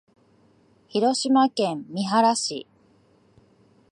[0.87, 2.65] 広島県三原市